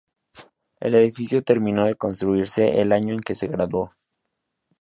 [0.79, 3.93] El edificio terminó de construirse el año en que se graduó.